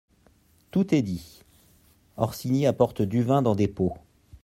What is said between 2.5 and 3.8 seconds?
apporte du vin dans des